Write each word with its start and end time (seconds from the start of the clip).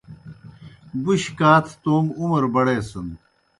بُش 1.03 1.23
کاتھہ 1.37 1.75
توموْ 1.81 2.09
عُمر 2.19 2.43
بڑیسَن۔ 2.53 3.07